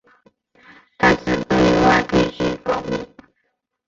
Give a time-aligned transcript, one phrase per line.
[0.97, 3.05] 但是对外必须保密。